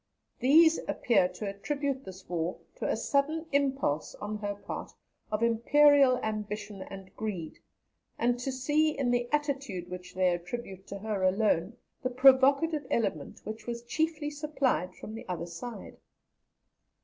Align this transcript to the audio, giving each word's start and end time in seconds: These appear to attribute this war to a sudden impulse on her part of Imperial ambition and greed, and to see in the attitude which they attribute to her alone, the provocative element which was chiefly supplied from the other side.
These 0.39 0.79
appear 0.87 1.27
to 1.27 1.47
attribute 1.47 2.05
this 2.05 2.27
war 2.27 2.57
to 2.77 2.87
a 2.89 2.95
sudden 2.97 3.45
impulse 3.51 4.15
on 4.15 4.37
her 4.39 4.55
part 4.55 4.89
of 5.31 5.43
Imperial 5.43 6.17
ambition 6.23 6.81
and 6.81 7.15
greed, 7.15 7.59
and 8.17 8.39
to 8.39 8.51
see 8.51 8.97
in 8.97 9.11
the 9.11 9.29
attitude 9.31 9.91
which 9.91 10.15
they 10.15 10.29
attribute 10.29 10.87
to 10.87 10.97
her 10.97 11.21
alone, 11.21 11.77
the 12.01 12.09
provocative 12.09 12.87
element 12.89 13.41
which 13.43 13.67
was 13.67 13.83
chiefly 13.83 14.31
supplied 14.31 14.95
from 14.95 15.13
the 15.13 15.27
other 15.29 15.45
side. 15.45 15.97